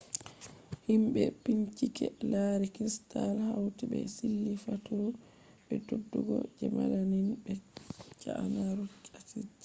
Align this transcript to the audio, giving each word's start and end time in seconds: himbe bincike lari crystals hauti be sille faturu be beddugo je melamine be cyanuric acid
himbe 0.87 1.21
bincike 1.43 2.05
lari 2.31 2.67
crystals 2.75 3.41
hauti 3.47 3.83
be 3.91 3.99
sille 4.15 4.51
faturu 4.65 5.07
be 5.65 5.75
beddugo 5.89 6.35
je 6.57 6.65
melamine 6.75 7.31
be 7.43 7.53
cyanuric 8.21 9.05
acid 9.17 9.49